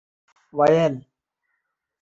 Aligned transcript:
வயல் 0.53 0.97